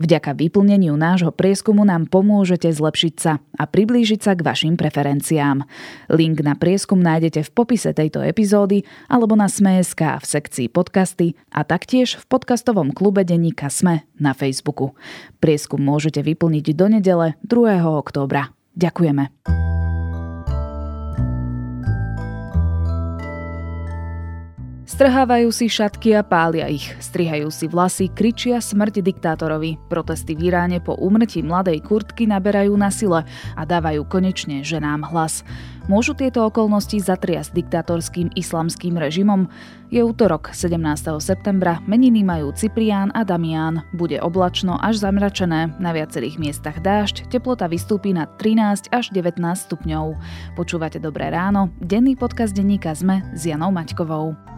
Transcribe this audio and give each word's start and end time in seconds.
Vďaka 0.00 0.32
vyplneniu 0.34 0.96
nášho 0.96 1.30
prieskumu 1.30 1.84
nám 1.84 2.08
pomôžete 2.08 2.70
zlepšiť 2.70 3.14
sa 3.20 3.38
a 3.58 3.64
priblížiť 3.68 4.20
sa 4.22 4.32
k 4.34 4.44
vašim 4.44 4.74
preferenciám. 4.74 5.66
Link 6.10 6.40
na 6.40 6.56
prieskum 6.56 6.98
nájdete 6.98 7.46
v 7.46 7.50
popise 7.54 7.90
tejto 7.92 8.24
epizódy 8.24 8.86
alebo 9.06 9.36
na 9.36 9.46
Sme.sk 9.50 10.20
v 10.20 10.24
sekcii 10.24 10.66
podcasty 10.72 11.38
a 11.52 11.62
taktiež 11.62 12.16
v 12.16 12.24
podcastovom 12.26 12.90
klube 12.90 13.22
denníka 13.22 13.68
Sme 13.68 14.08
na 14.16 14.32
Facebooku. 14.32 14.96
Prieskum 15.38 15.80
môžete 15.82 16.24
vyplniť 16.24 16.66
do 16.72 16.86
nedele 16.88 17.26
2. 17.44 17.84
októbra. 17.84 18.50
Ďakujeme. 18.76 19.75
Strhávajú 24.86 25.50
si 25.50 25.66
šatky 25.66 26.14
a 26.14 26.22
pália 26.22 26.70
ich, 26.70 26.86
strihajú 27.02 27.50
si 27.50 27.66
vlasy, 27.66 28.06
kričia 28.06 28.62
smrť 28.62 29.02
diktátorovi. 29.02 29.82
Protesty 29.90 30.38
v 30.38 30.46
Iráne 30.46 30.78
po 30.78 30.94
úmrtí 30.94 31.42
mladej 31.42 31.82
kurtky 31.82 32.30
naberajú 32.30 32.70
na 32.78 32.94
sile 32.94 33.26
a 33.58 33.62
dávajú 33.66 34.06
konečne 34.06 34.62
ženám 34.62 35.10
hlas. 35.10 35.42
Môžu 35.90 36.14
tieto 36.14 36.46
okolnosti 36.46 37.02
zatriasť 37.02 37.50
diktátorským 37.50 38.30
islamským 38.38 38.94
režimom? 38.94 39.50
Je 39.90 40.06
útorok, 40.06 40.54
17. 40.54 40.78
septembra, 41.18 41.82
meniny 41.90 42.22
majú 42.22 42.54
Ciprián 42.54 43.10
a 43.10 43.26
Damián. 43.26 43.82
Bude 43.90 44.22
oblačno 44.22 44.78
až 44.78 45.02
zamračené, 45.02 45.74
na 45.82 45.90
viacerých 45.90 46.38
miestach 46.38 46.78
dážď, 46.78 47.26
teplota 47.34 47.66
vystúpi 47.66 48.14
na 48.14 48.30
13 48.38 48.94
až 48.94 49.10
19 49.10 49.42
stupňov. 49.42 50.14
Počúvate 50.54 51.02
Dobré 51.02 51.34
ráno, 51.34 51.74
denný 51.82 52.14
podcast 52.14 52.54
denníka 52.54 52.94
ZME 52.94 53.34
s 53.34 53.50
Janou 53.50 53.74
Maťkovou. 53.74 54.55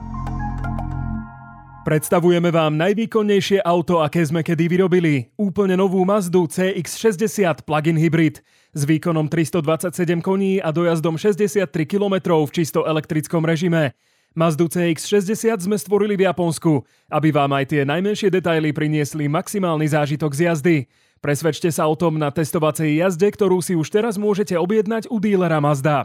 Predstavujeme 1.88 2.52
vám 2.52 2.76
najvýkonnejšie 2.76 3.64
auto, 3.64 4.04
aké 4.04 4.20
sme 4.20 4.44
kedy 4.44 4.68
vyrobili. 4.68 5.32
Úplne 5.40 5.72
novú 5.72 6.04
Mazdu 6.04 6.44
CX-60 6.44 7.64
plug-in 7.64 7.96
hybrid 7.96 8.44
s 8.76 8.84
výkonom 8.84 9.24
327 9.24 10.20
koní 10.20 10.60
a 10.60 10.68
dojazdom 10.68 11.16
63 11.16 11.64
km 11.88 12.44
v 12.44 12.50
čisto 12.52 12.84
elektrickom 12.84 13.40
režime. 13.40 13.96
Mazdu 14.36 14.68
CX-60 14.68 15.64
sme 15.64 15.80
stvorili 15.80 16.12
v 16.20 16.28
Japonsku, 16.28 16.84
aby 17.08 17.32
vám 17.32 17.56
aj 17.56 17.72
tie 17.72 17.88
najmenšie 17.88 18.28
detaily 18.36 18.76
priniesli 18.76 19.24
maximálny 19.24 19.88
zážitok 19.88 20.36
z 20.36 20.40
jazdy. 20.44 20.76
Presvedčte 21.24 21.72
sa 21.72 21.88
o 21.88 21.96
tom 21.96 22.20
na 22.20 22.28
testovacej 22.28 23.00
jazde, 23.00 23.32
ktorú 23.32 23.64
si 23.64 23.72
už 23.72 23.88
teraz 23.88 24.20
môžete 24.20 24.60
objednať 24.60 25.08
u 25.08 25.16
dílera 25.24 25.56
Mazda. 25.56 26.04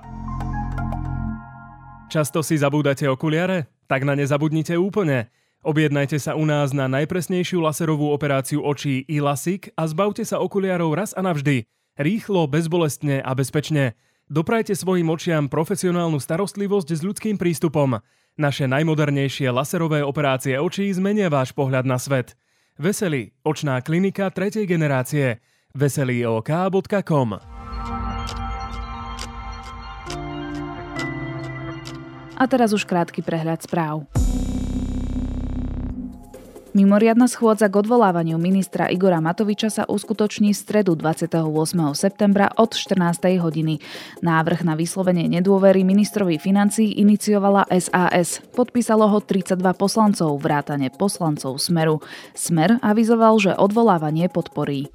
Často 2.08 2.40
si 2.40 2.56
zabúdate 2.56 3.04
okuliare? 3.12 3.68
Tak 3.92 4.08
na 4.08 4.16
ne 4.16 4.24
zabudnite 4.24 4.80
úplne. 4.80 5.43
Objednajte 5.64 6.20
sa 6.20 6.36
u 6.36 6.44
nás 6.44 6.76
na 6.76 6.92
najpresnejšiu 6.92 7.64
laserovú 7.64 8.12
operáciu 8.12 8.60
očí 8.60 9.08
iLasik 9.08 9.72
a 9.80 9.88
zbavte 9.88 10.28
sa 10.28 10.44
okuliarov 10.44 10.92
raz 10.92 11.16
a 11.16 11.24
navždy. 11.24 11.64
Rýchlo, 11.96 12.52
bezbolestne 12.52 13.24
a 13.24 13.32
bezpečne. 13.32 13.96
Doprajte 14.28 14.76
svojim 14.76 15.08
očiam 15.08 15.48
profesionálnu 15.48 16.20
starostlivosť 16.20 16.90
s 17.00 17.02
ľudským 17.08 17.40
prístupom. 17.40 18.04
Naše 18.36 18.68
najmodernejšie 18.68 19.48
laserové 19.56 20.04
operácie 20.04 20.60
očí 20.60 20.92
zmenia 20.92 21.32
váš 21.32 21.56
pohľad 21.56 21.88
na 21.88 21.96
svet. 21.96 22.36
Veselý, 22.76 23.32
očná 23.48 23.80
klinika 23.80 24.28
tretej 24.36 24.68
generácie. 24.68 25.40
veselýok.com 25.72 27.40
A 32.34 32.44
teraz 32.52 32.76
už 32.76 32.84
krátky 32.84 33.24
prehľad 33.24 33.64
správ. 33.64 34.23
Mimoriadna 36.74 37.30
schôdza 37.30 37.70
k 37.70 37.86
odvolávaniu 37.86 38.42
ministra 38.42 38.90
Igora 38.90 39.22
Matoviča 39.22 39.70
sa 39.70 39.84
uskutoční 39.86 40.58
v 40.58 40.58
stredu 40.58 40.98
28. 40.98 41.38
septembra 41.94 42.50
od 42.58 42.74
14. 42.74 43.38
hodiny. 43.38 43.78
Návrh 44.26 44.66
na 44.66 44.74
vyslovenie 44.74 45.30
nedôvery 45.30 45.86
ministrovi 45.86 46.42
financií 46.42 46.98
iniciovala 46.98 47.70
SAS. 47.78 48.42
Podpísalo 48.58 49.06
ho 49.06 49.22
32 49.22 49.54
poslancov, 49.78 50.34
vrátane 50.42 50.90
poslancov 50.90 51.62
Smeru. 51.62 52.02
Smer 52.34 52.82
avizoval, 52.82 53.38
že 53.38 53.54
odvolávanie 53.54 54.26
podporí. 54.34 54.90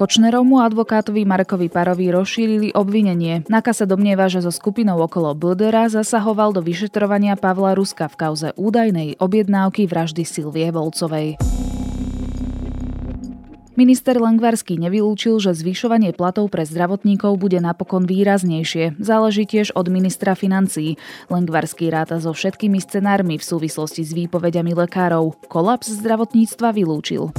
Kočnerovmu 0.00 0.64
advokátovi 0.64 1.28
Markovi 1.28 1.68
Parovi 1.68 2.08
rozšírili 2.08 2.72
obvinenie. 2.72 3.44
Naka 3.52 3.76
sa 3.76 3.84
domnieva, 3.84 4.32
že 4.32 4.40
so 4.40 4.48
skupinou 4.48 4.96
okolo 4.96 5.36
Bldera 5.36 5.92
zasahoval 5.92 6.56
do 6.56 6.64
vyšetrovania 6.64 7.36
Pavla 7.36 7.76
Ruska 7.76 8.08
v 8.08 8.16
kauze 8.16 8.48
údajnej 8.56 9.20
objednávky 9.20 9.84
vraždy 9.84 10.24
Silvie 10.24 10.72
Volcovej. 10.72 11.36
Minister 13.76 14.16
Lengvarský 14.16 14.80
nevylúčil, 14.80 15.36
že 15.36 15.52
zvyšovanie 15.52 16.16
platov 16.16 16.48
pre 16.48 16.64
zdravotníkov 16.64 17.36
bude 17.36 17.60
napokon 17.60 18.08
výraznejšie. 18.08 18.96
Záleží 18.96 19.44
tiež 19.44 19.76
od 19.76 19.92
ministra 19.92 20.32
financií. 20.32 20.96
Lengvarský 21.28 21.92
ráta 21.92 22.16
so 22.24 22.32
všetkými 22.32 22.80
scenármi 22.80 23.36
v 23.36 23.44
súvislosti 23.44 24.00
s 24.00 24.16
výpovediami 24.16 24.72
lekárov. 24.80 25.44
Kolaps 25.44 25.92
zdravotníctva 25.92 26.72
vylúčil. 26.72 27.36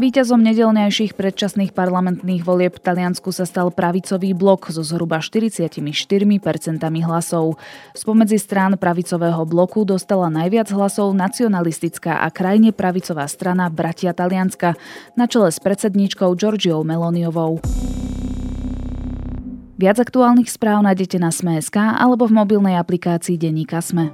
Výťazom 0.00 0.40
nedelnejších 0.40 1.12
predčasných 1.12 1.76
parlamentných 1.76 2.40
volieb 2.40 2.72
v 2.72 2.80
Taliansku 2.80 3.36
sa 3.36 3.44
stal 3.44 3.68
pravicový 3.68 4.32
blok 4.32 4.72
so 4.72 4.80
zhruba 4.80 5.20
44% 5.20 5.76
hlasov. 7.04 7.60
Spomedzi 7.92 8.40
strán 8.40 8.80
pravicového 8.80 9.44
bloku 9.44 9.84
dostala 9.84 10.32
najviac 10.32 10.72
hlasov 10.72 11.12
nacionalistická 11.12 12.24
a 12.24 12.32
krajne 12.32 12.72
pravicová 12.72 13.28
strana 13.28 13.68
Bratia 13.68 14.16
Talianska 14.16 14.72
na 15.20 15.28
čele 15.28 15.52
s 15.52 15.60
predsedníčkou 15.60 16.32
Georgiou 16.32 16.80
Meloniovou. 16.80 17.60
Viac 19.76 20.00
aktuálnych 20.00 20.48
správ 20.48 20.80
nájdete 20.80 21.20
na 21.20 21.28
Sme.sk 21.28 21.76
alebo 21.76 22.24
v 22.24 22.40
mobilnej 22.40 22.80
aplikácii 22.80 23.36
Deníka 23.36 23.84
Sme. 23.84 24.08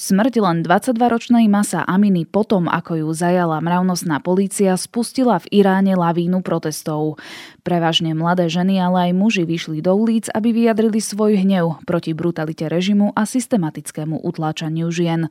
Smrť 0.00 0.40
len 0.40 0.64
22-ročnej 0.64 1.44
Masa 1.52 1.84
Aminy 1.84 2.24
potom, 2.24 2.72
ako 2.72 3.04
ju 3.04 3.08
zajala 3.12 3.60
mravnostná 3.60 4.16
polícia, 4.24 4.72
spustila 4.80 5.36
v 5.44 5.60
Iráne 5.60 5.92
lavínu 5.92 6.40
protestov. 6.40 7.20
Prevažne 7.60 8.16
mladé 8.16 8.48
ženy, 8.48 8.80
ale 8.80 9.12
aj 9.12 9.20
muži 9.20 9.44
vyšli 9.44 9.84
do 9.84 9.92
ulic, 9.92 10.32
aby 10.32 10.56
vyjadrili 10.56 11.04
svoj 11.04 11.44
hnev 11.44 11.84
proti 11.84 12.16
brutalite 12.16 12.64
režimu 12.72 13.12
a 13.12 13.28
systematickému 13.28 14.24
utláčaniu 14.24 14.88
žien. 14.88 15.28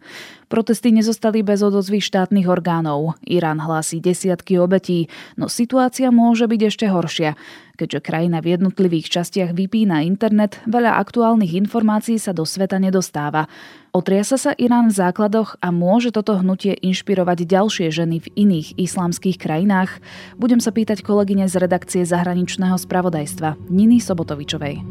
Protesty 0.54 0.94
nezostali 0.94 1.42
bez 1.42 1.66
odozvy 1.66 1.98
štátnych 1.98 2.46
orgánov. 2.46 3.18
Irán 3.26 3.58
hlási 3.58 3.98
desiatky 3.98 4.62
obetí, 4.62 5.10
no 5.34 5.50
situácia 5.50 6.14
môže 6.14 6.46
byť 6.46 6.62
ešte 6.70 6.86
horšia. 6.94 7.34
Keďže 7.80 8.04
krajina 8.04 8.44
v 8.44 8.60
jednotlivých 8.60 9.08
častiach 9.08 9.56
vypína 9.56 10.04
internet, 10.04 10.60
veľa 10.68 11.00
aktuálnych 11.00 11.56
informácií 11.56 12.20
sa 12.20 12.36
do 12.36 12.44
sveta 12.44 12.76
nedostáva. 12.76 13.48
Otriasa 13.90 14.38
sa 14.38 14.52
Irán 14.54 14.94
v 14.94 15.00
základoch 15.02 15.58
a 15.64 15.74
môže 15.74 16.14
toto 16.14 16.38
hnutie 16.38 16.78
inšpirovať 16.78 17.48
ďalšie 17.50 17.88
ženy 17.90 18.22
v 18.22 18.28
iných 18.38 18.78
islamských 18.78 19.42
krajinách? 19.42 19.98
Budem 20.38 20.62
sa 20.62 20.70
pýtať 20.70 21.02
kolegyne 21.02 21.50
z 21.50 21.58
redakcie 21.58 22.06
zahraničného 22.06 22.78
spravodajstva 22.78 23.58
Niny 23.72 23.98
Sobotovičovej. 23.98 24.86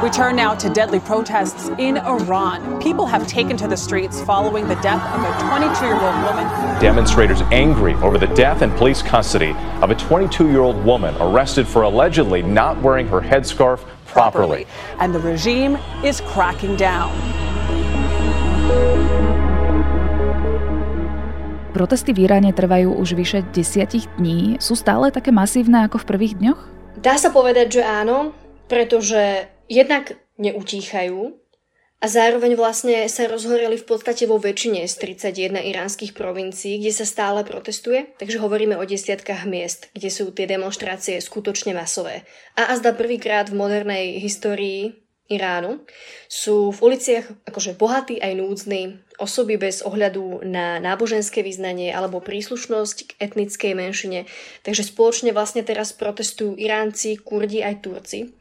We 0.00 0.08
turn 0.08 0.32
now 0.36 0.56
to 0.56 0.72
deadly 0.72 0.96
protests 1.00 1.68
in 1.76 2.00
Iran. 2.00 2.80
People 2.80 3.04
have 3.04 3.28
taken 3.28 3.56
to 3.60 3.68
the 3.68 3.76
streets 3.76 4.24
following 4.24 4.64
the 4.64 4.80
death 4.80 5.04
of 5.12 5.20
a 5.20 5.32
22-year-old 5.44 6.18
woman. 6.24 6.44
Demonstrators 6.80 7.44
angry 7.52 7.94
over 8.00 8.16
the 8.16 8.32
death 8.32 8.64
and 8.64 8.72
police 8.80 9.04
custody 9.04 9.52
of 9.84 9.92
a 9.92 9.96
22-year-old 9.96 10.80
woman 10.84 11.12
arrested 11.20 11.63
arrested 11.64 11.72
for 11.72 11.82
allegedly 11.82 12.42
not 12.42 12.80
wearing 12.82 13.08
her 13.08 13.20
headscarf 13.20 13.80
properly. 14.06 14.66
And 15.00 15.14
the 15.14 15.20
regime 15.20 15.78
is 16.04 16.20
cracking 16.20 16.76
down. 16.76 17.10
Protesty 21.74 22.14
v 22.14 22.30
Iráne 22.30 22.54
trvajú 22.54 22.94
už 22.94 23.18
vyše 23.18 23.42
desiatich 23.50 24.06
dní. 24.14 24.62
Sú 24.62 24.78
stále 24.78 25.10
také 25.10 25.34
masívne 25.34 25.82
ako 25.82 25.98
v 25.98 26.06
prvých 26.06 26.34
dňoch? 26.38 26.60
Dá 27.02 27.18
sa 27.18 27.34
povedať, 27.34 27.80
že 27.80 27.82
áno, 27.82 28.30
pretože 28.70 29.50
jednak 29.66 30.14
neutíchajú 30.38 31.34
a 32.04 32.06
zároveň 32.06 32.52
vlastne 32.52 33.08
sa 33.08 33.24
rozhoreli 33.24 33.80
v 33.80 33.88
podstate 33.88 34.28
vo 34.28 34.36
väčšine 34.36 34.84
z 34.84 35.24
31 35.24 35.56
iránskych 35.72 36.12
provincií, 36.12 36.76
kde 36.76 36.92
sa 36.92 37.08
stále 37.08 37.48
protestuje, 37.48 38.12
takže 38.20 38.44
hovoríme 38.44 38.76
o 38.76 38.84
desiatkách 38.84 39.48
miest, 39.48 39.88
kde 39.96 40.12
sú 40.12 40.28
tie 40.36 40.44
demonstrácie 40.44 41.16
skutočne 41.16 41.72
masové. 41.72 42.28
A 42.60 42.76
azda 42.76 42.92
prvýkrát 42.92 43.48
v 43.48 43.56
modernej 43.56 44.20
histórii 44.20 45.00
Iránu 45.32 45.80
sú 46.28 46.76
v 46.76 46.92
uliciach 46.92 47.48
akože 47.48 47.80
bohatí 47.80 48.20
aj 48.20 48.36
núdzni, 48.36 49.00
osoby 49.16 49.56
bez 49.56 49.80
ohľadu 49.80 50.44
na 50.44 50.76
náboženské 50.84 51.40
vyznanie 51.40 51.88
alebo 51.88 52.20
príslušnosť 52.20 52.96
k 53.08 53.10
etnickej 53.16 53.72
menšine. 53.72 54.28
Takže 54.60 54.84
spoločne 54.84 55.32
vlastne 55.32 55.64
teraz 55.64 55.96
protestujú 55.96 56.60
Iránci, 56.60 57.16
Kurdi 57.16 57.64
aj 57.64 57.80
Turci. 57.80 58.36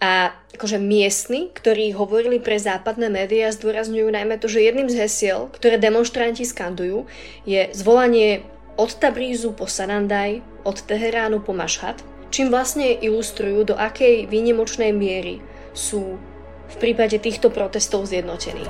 A 0.00 0.32
akože 0.56 0.80
miestni, 0.80 1.52
ktorí 1.52 1.92
hovorili 1.92 2.40
pre 2.40 2.56
západné 2.56 3.12
médiá, 3.12 3.52
zdôrazňujú 3.52 4.08
najmä 4.08 4.40
to, 4.40 4.48
že 4.48 4.64
jedným 4.64 4.88
z 4.88 5.04
hesiel, 5.04 5.52
ktoré 5.52 5.76
demonstranti 5.76 6.48
skandujú, 6.48 7.04
je 7.44 7.68
zvolanie 7.76 8.44
od 8.80 8.90
Tabrízu 8.96 9.52
po 9.52 9.68
Sanandaj, 9.68 10.40
od 10.64 10.80
Teheránu 10.80 11.44
po 11.44 11.52
Mašhad, 11.52 12.00
čím 12.32 12.48
vlastne 12.48 12.96
ilustrujú, 12.96 13.72
do 13.72 13.74
akej 13.76 14.24
výnimočnej 14.24 14.92
miery 14.96 15.44
sú 15.76 16.16
v 16.70 16.76
prípade 16.78 17.18
týchto 17.18 17.50
protestov 17.50 18.06
zjednotení. 18.08 18.64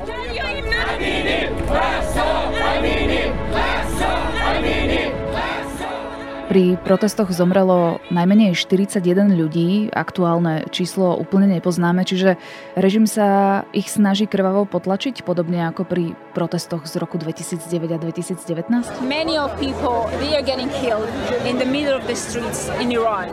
Pri 6.50 6.74
protestoch 6.82 7.30
zomrelo 7.30 8.02
najmenej 8.10 8.58
41 8.58 8.98
ľudí, 9.38 9.86
aktuálne 9.94 10.66
číslo 10.74 11.14
úplne 11.14 11.46
nepoznáme, 11.46 12.02
čiže 12.02 12.42
režim 12.74 13.06
sa 13.06 13.62
ich 13.70 13.86
snaží 13.86 14.26
krvavo 14.26 14.66
potlačiť, 14.66 15.22
podobne 15.22 15.70
ako 15.70 15.86
pri 15.86 16.18
protestoch 16.34 16.90
z 16.90 16.98
roku 16.98 17.22
2009 17.22 17.94
a 17.94 17.98
2019? 18.02 18.66
Many 19.06 19.38
of 19.38 19.54
people, 19.62 20.10
they 20.18 20.34
are 20.34 20.42
getting 20.42 20.66
killed 20.82 21.06
in 21.46 21.54
the 21.54 21.68
middle 21.70 21.94
of 21.94 22.02
the 22.10 22.18
streets 22.18 22.66
in 22.82 22.90
Iran. 22.90 23.30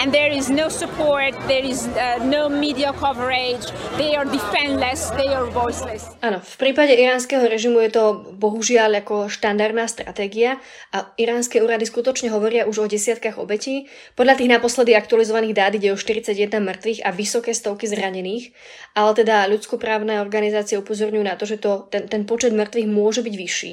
And 0.00 0.08
there 0.08 0.32
is 0.32 0.48
no 0.48 0.72
support, 0.72 1.36
there 1.44 1.68
is 1.68 1.84
uh, 2.00 2.24
no 2.24 2.48
media 2.48 2.96
coverage, 2.96 3.68
they 4.00 4.16
are 4.16 4.24
defenseless, 4.24 5.12
they 5.20 5.28
are 5.28 5.44
voiceless. 5.52 6.16
Áno, 6.24 6.40
v 6.40 6.56
prípade 6.56 6.96
iránskeho 6.96 7.44
režimu 7.44 7.84
je 7.84 7.90
to 7.92 8.04
bohužiaľ 8.40 9.04
ako 9.04 9.28
štandardná 9.28 9.84
stratégia 9.84 10.56
a 10.96 11.12
iránske 11.20 11.60
úrady 11.60 11.84
skutočne 11.84 12.32
hovoria 12.32 12.53
hovoria 12.54 12.70
už 12.70 12.86
o 12.86 12.90
desiatkách 12.90 13.34
obetí. 13.42 13.90
Podľa 14.14 14.38
tých 14.38 14.52
naposledy 14.54 14.94
aktualizovaných 14.94 15.58
dát 15.58 15.74
ide 15.74 15.90
o 15.90 15.98
41 15.98 16.62
mŕtvych 16.62 17.02
a 17.02 17.10
vysoké 17.10 17.50
stovky 17.50 17.90
zranených, 17.90 18.54
ale 18.94 19.10
teda 19.18 19.50
ľudskoprávne 19.50 20.22
organizácie 20.22 20.78
upozorňujú 20.78 21.24
na 21.26 21.34
to, 21.34 21.50
že 21.50 21.58
to, 21.58 21.90
ten, 21.90 22.06
ten 22.06 22.22
počet 22.22 22.54
mŕtvych 22.54 22.86
môže 22.86 23.26
byť 23.26 23.34
vyšší. 23.34 23.72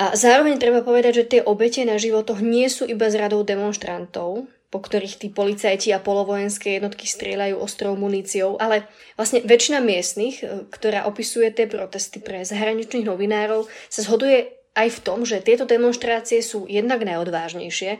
A 0.00 0.16
zároveň 0.16 0.56
treba 0.56 0.80
povedať, 0.80 1.12
že 1.20 1.28
tie 1.36 1.40
obete 1.44 1.84
na 1.84 2.00
životoch 2.00 2.40
nie 2.40 2.64
sú 2.72 2.88
iba 2.88 3.12
z 3.12 3.20
radou 3.20 3.44
demonstrantov, 3.44 4.48
po 4.72 4.78
ktorých 4.80 5.20
tí 5.20 5.28
policajti 5.28 5.92
a 5.92 6.00
polovojenské 6.00 6.80
jednotky 6.80 7.04
strieľajú 7.04 7.60
ostrou 7.60 7.92
muníciou, 7.96 8.56
ale 8.56 8.88
vlastne 9.20 9.40
väčšina 9.44 9.80
miestnych, 9.80 10.44
e, 10.44 10.68
ktorá 10.68 11.08
opisuje 11.08 11.48
tie 11.54 11.64
protesty 11.64 12.20
pre 12.20 12.44
zahraničných 12.44 13.08
novinárov, 13.08 13.68
sa 13.88 14.00
zhoduje 14.04 14.55
aj 14.76 15.00
v 15.00 15.02
tom, 15.02 15.24
že 15.24 15.40
tieto 15.40 15.64
demonstrácie 15.64 16.44
sú 16.44 16.68
jednak 16.68 17.00
najodvážnejšie, 17.00 17.98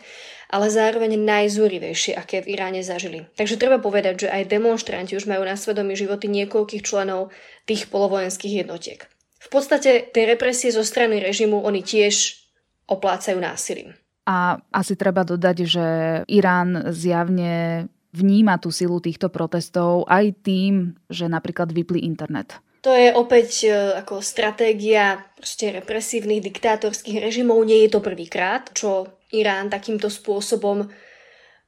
ale 0.52 0.66
zároveň 0.70 1.18
najzúrivejšie, 1.18 2.14
aké 2.14 2.44
v 2.44 2.54
Iráne 2.54 2.84
zažili. 2.84 3.26
Takže 3.34 3.58
treba 3.58 3.82
povedať, 3.82 4.28
že 4.28 4.32
aj 4.32 4.52
demonstranti 4.52 5.16
už 5.16 5.26
majú 5.26 5.42
na 5.42 5.58
svedomí 5.58 5.96
životy 5.98 6.28
niekoľkých 6.30 6.84
členov 6.84 7.34
tých 7.66 7.90
polovojenských 7.90 8.62
jednotiek. 8.62 9.08
V 9.42 9.48
podstate 9.50 10.10
tie 10.12 10.24
represie 10.26 10.70
zo 10.70 10.86
strany 10.86 11.18
režimu 11.18 11.62
oni 11.64 11.82
tiež 11.82 12.38
oplácajú 12.86 13.38
násilím. 13.40 13.94
A 14.26 14.58
asi 14.74 14.98
treba 14.98 15.22
dodať, 15.22 15.56
že 15.66 15.86
Irán 16.26 16.90
zjavne 16.90 17.86
vníma 18.10 18.58
tú 18.58 18.74
silu 18.74 18.98
týchto 18.98 19.30
protestov 19.30 20.06
aj 20.10 20.34
tým, 20.42 20.98
že 21.06 21.30
napríklad 21.30 21.70
vyplí 21.70 22.02
internet. 22.02 22.58
To 22.86 22.94
je 22.94 23.10
opäť 23.10 23.66
e, 23.66 23.70
ako 23.98 24.22
stratégia 24.22 25.18
proste 25.34 25.74
represívnych 25.74 26.38
diktátorských 26.38 27.18
režimov. 27.18 27.58
Nie 27.66 27.82
je 27.82 27.90
to 27.90 27.98
prvýkrát, 27.98 28.70
čo 28.78 29.10
Irán 29.34 29.66
takýmto 29.66 30.06
spôsobom 30.06 30.86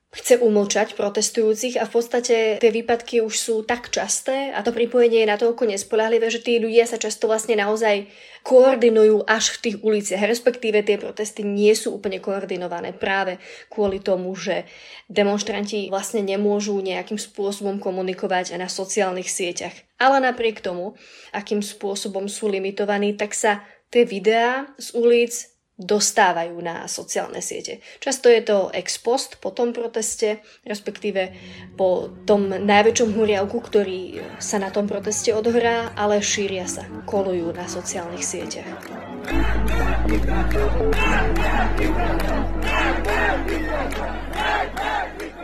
chce 0.08 0.40
umlčať 0.40 0.96
protestujúcich 0.96 1.76
a 1.76 1.84
v 1.84 1.92
podstate 1.92 2.36
tie 2.56 2.72
výpadky 2.72 3.20
už 3.20 3.34
sú 3.36 3.54
tak 3.60 3.92
časté 3.92 4.56
a 4.56 4.64
to 4.64 4.72
pripojenie 4.72 5.20
je 5.20 5.28
natoľko 5.28 5.68
nespolahlivé, 5.68 6.32
že 6.32 6.40
tí 6.40 6.56
ľudia 6.56 6.88
sa 6.88 6.96
často 6.96 7.28
vlastne 7.28 7.60
naozaj 7.60 8.08
koordinujú 8.40 9.28
až 9.28 9.52
v 9.52 9.60
tých 9.68 9.76
uliciach, 9.84 10.24
respektíve 10.24 10.80
tie 10.80 10.96
protesty 10.96 11.44
nie 11.44 11.76
sú 11.76 12.00
úplne 12.00 12.24
koordinované 12.24 12.96
práve 12.96 13.36
kvôli 13.68 14.00
tomu, 14.00 14.32
že 14.32 14.64
demonstranti 15.12 15.92
vlastne 15.92 16.24
nemôžu 16.24 16.80
nejakým 16.80 17.20
spôsobom 17.20 17.76
komunikovať 17.76 18.56
na 18.56 18.72
sociálnych 18.72 19.28
sieťach. 19.28 19.76
Ale 20.00 20.24
napriek 20.24 20.64
tomu, 20.64 20.96
akým 21.36 21.60
spôsobom 21.60 22.32
sú 22.32 22.48
limitovaní, 22.48 23.12
tak 23.12 23.36
sa 23.36 23.60
tie 23.92 24.08
videá 24.08 24.72
z 24.80 24.96
ulic 24.96 25.57
dostávajú 25.78 26.58
na 26.58 26.90
sociálne 26.90 27.38
siete. 27.38 27.78
Často 28.02 28.26
je 28.26 28.42
to 28.42 28.68
ex 28.74 28.98
post 28.98 29.38
po 29.38 29.54
tom 29.54 29.70
proteste, 29.70 30.42
respektíve 30.66 31.30
po 31.78 32.10
tom 32.26 32.50
najväčšom 32.50 33.14
huriavku, 33.14 33.62
ktorý 33.62 34.18
sa 34.42 34.58
na 34.58 34.74
tom 34.74 34.90
proteste 34.90 35.30
odohrá, 35.30 35.94
ale 35.94 36.18
šíria 36.18 36.66
sa, 36.66 36.82
kolujú 37.06 37.54
na 37.54 37.70
sociálnych 37.70 38.26
sieťach. 38.26 38.66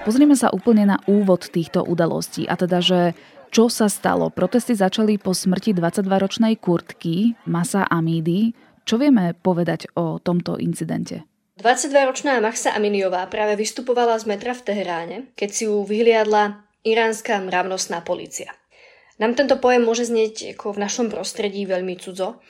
Pozrieme 0.05 0.37
sa 0.37 0.53
úplne 0.53 0.85
na 0.85 0.99
úvod 1.09 1.49
týchto 1.49 1.81
udalostí, 1.87 2.45
a 2.45 2.59
teda, 2.59 2.83
že 2.83 3.17
čo 3.55 3.71
sa 3.71 3.87
stalo? 3.87 4.35
Protesty 4.35 4.75
začali 4.75 5.15
po 5.15 5.31
smrti 5.31 5.79
22-ročnej 5.79 6.59
Kurtky 6.59 7.39
Masa 7.47 7.87
Amidi, 7.87 8.51
čo 8.85 9.01
vieme 9.01 9.33
povedať 9.33 9.89
o 9.97 10.21
tomto 10.21 10.61
incidente? 10.61 11.25
22-ročná 11.59 12.43
Mahsa 12.43 12.75
Aminiová 12.75 13.25
práve 13.31 13.55
vystupovala 13.57 14.19
z 14.19 14.27
metra 14.27 14.53
v 14.53 14.65
Teheráne, 14.65 15.17
keď 15.39 15.49
si 15.51 15.63
ju 15.71 15.87
vyhliadla 15.87 16.67
iránska 16.85 17.41
mravnostná 17.41 18.05
policia. 18.05 18.53
Nám 19.23 19.39
tento 19.39 19.63
pojem 19.63 19.87
môže 19.87 20.11
znieť 20.11 20.59
ako 20.59 20.75
v 20.75 20.83
našom 20.83 21.07
prostredí 21.07 21.63
veľmi 21.65 21.95
cudzo, 21.97 22.43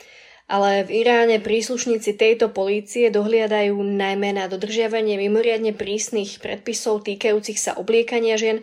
ale 0.49 0.85
v 0.85 1.05
Iráne 1.05 1.41
príslušníci 1.41 2.17
tejto 2.17 2.53
polície 2.53 3.09
dohliadajú 3.09 3.77
najmä 3.81 4.37
na 4.37 4.45
dodržiavanie 4.49 5.17
mimoriadne 5.21 5.77
prísnych 5.77 6.41
predpisov 6.41 7.05
týkajúcich 7.05 7.57
sa 7.57 7.77
obliekania 7.77 8.37
žien, 8.41 8.61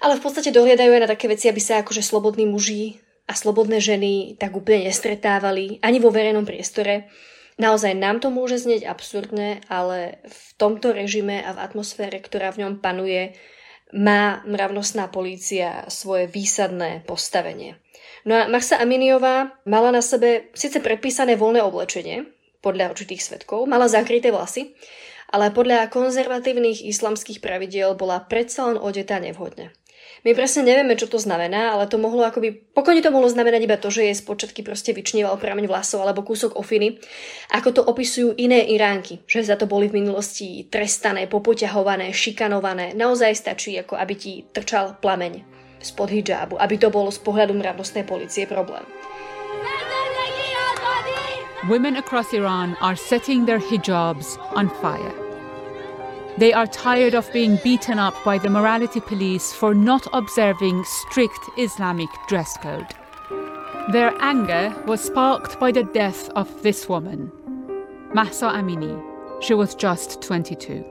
ale 0.00 0.20
v 0.20 0.24
podstate 0.24 0.52
dohliadajú 0.52 0.96
aj 0.96 1.02
na 1.04 1.08
také 1.08 1.28
veci, 1.28 1.48
aby 1.48 1.60
sa 1.60 1.80
akože 1.80 2.04
slobodní 2.04 2.48
muži 2.48 3.03
a 3.24 3.32
slobodné 3.32 3.80
ženy 3.80 4.36
tak 4.36 4.52
úplne 4.52 4.88
nestretávali 4.88 5.80
ani 5.80 5.98
vo 5.98 6.12
verejnom 6.12 6.44
priestore. 6.44 7.08
Naozaj 7.56 7.94
nám 7.94 8.18
to 8.18 8.34
môže 8.34 8.66
znieť 8.66 8.84
absurdne, 8.90 9.62
ale 9.70 10.18
v 10.26 10.40
tomto 10.58 10.90
režime 10.90 11.38
a 11.40 11.54
v 11.54 11.62
atmosfére, 11.62 12.18
ktorá 12.18 12.50
v 12.50 12.66
ňom 12.66 12.82
panuje, 12.82 13.38
má 13.94 14.42
mravnostná 14.42 15.06
polícia 15.06 15.86
svoje 15.86 16.26
výsadné 16.26 17.06
postavenie. 17.06 17.78
No 18.26 18.34
a 18.34 18.50
Marsa 18.50 18.82
Aminiová 18.82 19.54
mala 19.68 19.94
na 19.94 20.02
sebe 20.02 20.50
síce 20.56 20.82
predpísané 20.82 21.38
voľné 21.38 21.62
oblečenie, 21.62 22.26
podľa 22.64 22.96
určitých 22.96 23.20
svetkov, 23.20 23.68
mala 23.68 23.86
zakryté 23.86 24.32
vlasy, 24.32 24.72
ale 25.34 25.50
podľa 25.50 25.90
konzervatívnych 25.90 26.86
islamských 26.86 27.42
pravidiel 27.42 27.98
bola 27.98 28.22
predsa 28.22 28.70
len 28.70 28.78
odetá 28.78 29.18
nevhodne. 29.18 29.74
My 30.24 30.32
presne 30.32 30.64
nevieme, 30.64 30.96
čo 30.96 31.04
to 31.04 31.20
znamená, 31.20 31.76
ale 31.76 31.84
to 31.84 32.00
mohlo 32.00 32.24
akoby, 32.24 32.56
pokojne 32.72 33.04
to 33.04 33.12
mohlo 33.12 33.28
znamenať 33.28 33.60
iba 33.68 33.76
to, 33.76 33.92
že 33.92 34.08
jej 34.08 34.16
z 34.16 34.24
počiatky 34.24 34.64
proste 34.64 34.96
vyčnieval 34.96 35.36
prameň 35.36 35.68
vlasov 35.68 36.00
alebo 36.00 36.24
kúsok 36.24 36.56
ofiny, 36.56 36.96
ako 37.52 37.68
to 37.76 37.82
opisujú 37.84 38.32
iné 38.40 38.64
Iránky, 38.72 39.20
že 39.28 39.44
za 39.44 39.60
to 39.60 39.68
boli 39.68 39.90
v 39.92 40.00
minulosti 40.00 40.64
trestané, 40.72 41.28
popoťahované, 41.28 42.08
šikanované. 42.14 42.96
Naozaj 42.96 43.36
stačí, 43.36 43.76
ako 43.76 44.00
aby 44.00 44.14
ti 44.16 44.32
trčal 44.48 44.96
plameň 44.96 45.44
spod 45.84 46.08
hijabu, 46.08 46.56
aby 46.56 46.80
to 46.80 46.88
bolo 46.88 47.12
z 47.12 47.20
pohľadu 47.20 47.52
mravnostnej 47.52 48.08
policie 48.08 48.48
problém. 48.48 48.88
Women 51.68 51.96
across 51.96 52.32
Iran 52.32 52.76
are 52.80 52.96
setting 52.96 53.44
their 53.44 53.60
hijabs 53.60 54.36
on 54.56 54.72
fire. 54.80 55.23
They 56.36 56.52
are 56.52 56.66
tired 56.66 57.14
of 57.14 57.32
being 57.32 57.62
beaten 57.62 58.00
up 58.00 58.14
by 58.24 58.38
the 58.38 58.50
morality 58.50 58.98
police 58.98 59.52
for 59.52 59.72
not 59.72 60.02
observing 60.12 60.82
strict 60.82 61.38
Islamic 61.56 62.10
dress 62.26 62.58
code. 62.58 62.90
Their 63.92 64.10
anger 64.18 64.74
was 64.84 64.98
sparked 64.98 65.60
by 65.60 65.70
the 65.70 65.86
death 65.94 66.30
of 66.34 66.50
this 66.62 66.88
woman, 66.88 67.30
Mahsa 68.12 68.50
Amini. 68.50 68.98
She 69.46 69.54
was 69.54 69.78
just 69.78 70.18
22. 70.26 70.82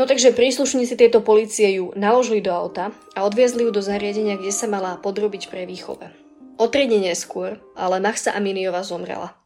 No 0.00 0.08
takže 0.08 0.32
príslušníci 0.32 0.96
tejto 0.96 1.20
policie 1.20 1.68
ju 1.76 1.92
naložili 1.92 2.40
do 2.40 2.54
auta 2.54 2.88
a 3.12 3.28
odviezli 3.28 3.68
ju 3.68 3.70
do 3.74 3.84
zariadenia, 3.84 4.40
kde 4.40 4.54
sa 4.56 4.70
mala 4.72 4.96
podrobiť 5.04 5.52
pre 5.52 5.68
výchove. 5.68 6.08
O 6.56 6.64
tri 6.72 6.88
dní 6.88 7.12
neskôr 7.12 7.60
ale 7.76 8.00
Mahsa 8.00 8.32
Aminiova 8.32 8.80
zomrela. 8.80 9.36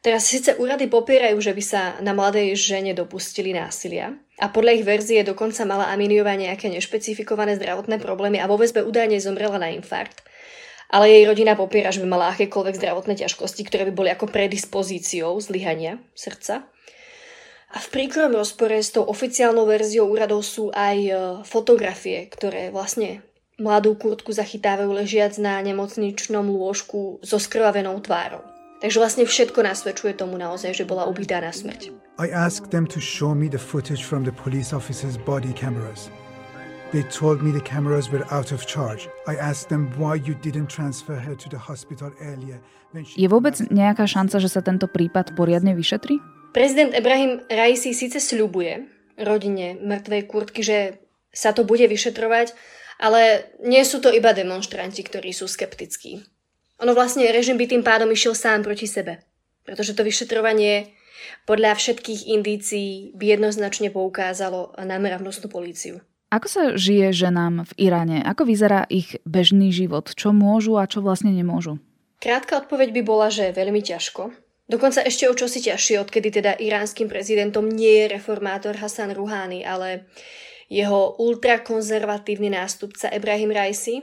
Teraz 0.00 0.26
síce 0.26 0.56
úrady 0.56 0.90
popierajú, 0.90 1.38
že 1.38 1.52
by 1.52 1.62
sa 1.62 1.82
na 2.00 2.16
mladej 2.16 2.56
žene 2.58 2.96
dopustili 2.96 3.54
násilia 3.54 4.16
a 4.42 4.50
podľa 4.50 4.82
ich 4.82 4.84
verzie 4.84 5.22
dokonca 5.22 5.62
mala 5.62 5.94
Aminiova 5.94 6.34
nejaké 6.34 6.66
nešpecifikované 6.66 7.54
zdravotné 7.62 8.02
problémy 8.02 8.42
a 8.42 8.50
vo 8.50 8.58
väzbe 8.58 8.82
údajne 8.82 9.22
zomrela 9.22 9.62
na 9.62 9.70
infarkt. 9.70 10.26
Ale 10.90 11.08
jej 11.08 11.24
rodina 11.24 11.54
popiera, 11.54 11.94
že 11.94 12.02
by 12.02 12.10
mala 12.10 12.34
akékoľvek 12.34 12.74
zdravotné 12.76 13.14
ťažkosti, 13.22 13.62
ktoré 13.64 13.88
by 13.88 13.92
boli 13.94 14.10
ako 14.10 14.28
predispozíciou 14.28 15.38
zlyhania 15.38 16.02
srdca. 16.18 16.66
A 17.72 17.78
v 17.80 17.88
príkrom 17.88 18.36
rozpore 18.36 18.76
s 18.76 18.92
tou 18.92 19.06
oficiálnou 19.08 19.64
verziou 19.64 20.12
úradov 20.12 20.44
sú 20.44 20.68
aj 20.76 20.98
e, 21.00 21.12
fotografie, 21.48 22.28
ktoré 22.28 22.68
vlastne 22.68 23.24
mladú 23.56 23.96
kurtku 23.96 24.36
zachytávajú 24.36 24.92
ležiac 24.92 25.40
na 25.40 25.56
nemocničnom 25.64 26.44
lôžku 26.44 27.24
so 27.24 27.40
skrvavenou 27.40 27.96
tvárou. 28.04 28.51
Takže 28.82 28.98
vlastne 28.98 29.22
všetko 29.22 29.62
nasvedčuje 29.62 30.18
tomu 30.18 30.34
naozaj, 30.34 30.74
že 30.74 30.82
bola 30.82 31.06
ubitá 31.06 31.38
na 31.38 31.54
smrť. 31.54 31.94
I 32.18 32.34
asked 32.34 32.74
them 32.74 32.90
to 32.90 32.98
show 32.98 33.30
me 33.30 33.46
the 33.46 33.62
footage 33.62 34.02
from 34.02 34.26
the 34.26 34.34
police 34.34 34.74
officer's 34.74 35.14
body 35.14 35.54
cameras. 35.54 36.10
They 36.90 37.06
told 37.06 37.40
me 37.40 37.54
the 37.54 37.62
cameras 37.62 38.10
were 38.10 38.26
out 38.34 38.50
of 38.50 38.66
charge. 38.66 39.06
I 39.24 39.38
asked 39.38 39.70
them 39.70 39.94
why 39.94 40.18
you 40.18 40.34
didn't 40.34 40.66
transfer 40.66 41.14
her 41.14 41.38
to 41.38 41.46
the 41.48 41.56
hospital 41.56 42.10
earlier. 42.20 42.58
Je 43.16 43.24
vôbec 43.24 43.56
nejaká 43.72 44.04
šanca, 44.04 44.36
že 44.36 44.52
sa 44.52 44.60
tento 44.60 44.84
prípad 44.90 45.32
poriadne 45.32 45.72
vyšetrí? 45.72 46.20
Prezident 46.52 46.92
Ibrahim 46.92 47.40
Raisi 47.48 47.96
síce 47.96 48.20
sľubuje 48.20 48.84
rodine 49.16 49.80
mŕtvej 49.80 50.22
kurtky, 50.28 50.60
že 50.60 51.00
sa 51.32 51.56
to 51.56 51.64
bude 51.64 51.88
vyšetrovať, 51.88 52.52
ale 53.00 53.48
nie 53.64 53.80
sú 53.88 54.04
to 54.04 54.12
iba 54.12 54.36
demonstranti, 54.36 55.00
ktorí 55.00 55.32
sú 55.32 55.48
skeptickí. 55.48 56.28
Ono 56.82 56.98
vlastne 56.98 57.30
režim 57.30 57.54
by 57.54 57.70
tým 57.70 57.86
pádom 57.86 58.10
išiel 58.10 58.34
sám 58.34 58.66
proti 58.66 58.90
sebe. 58.90 59.22
Pretože 59.62 59.94
to 59.94 60.02
vyšetrovanie 60.02 60.90
podľa 61.46 61.78
všetkých 61.78 62.26
indícií 62.34 63.14
by 63.14 63.38
jednoznačne 63.38 63.94
poukázalo 63.94 64.74
na 64.82 64.98
mravnostnú 64.98 65.46
políciu. 65.46 66.02
Ako 66.34 66.46
sa 66.50 66.62
žije 66.74 67.14
ženám 67.14 67.70
v 67.70 67.72
Iráne? 67.86 68.18
Ako 68.26 68.48
vyzerá 68.48 68.88
ich 68.90 69.20
bežný 69.22 69.70
život? 69.70 70.10
Čo 70.10 70.34
môžu 70.34 70.74
a 70.80 70.90
čo 70.90 71.04
vlastne 71.04 71.30
nemôžu? 71.30 71.78
Krátka 72.18 72.58
odpoveď 72.58 72.90
by 72.98 73.02
bola, 73.06 73.28
že 73.30 73.54
veľmi 73.54 73.78
ťažko. 73.84 74.34
Dokonca 74.66 75.04
ešte 75.04 75.28
o 75.28 75.36
čosi 75.36 75.60
ťažšie, 75.62 76.00
odkedy 76.02 76.42
teda 76.42 76.56
iránskym 76.56 77.06
prezidentom 77.06 77.68
nie 77.68 78.02
je 78.02 78.16
reformátor 78.16 78.80
Hassan 78.80 79.12
Rouhani, 79.12 79.62
ale 79.62 80.08
jeho 80.72 81.20
ultrakonzervatívny 81.20 82.48
nástupca 82.48 83.12
Ibrahim 83.12 83.52
Raisi, 83.52 84.00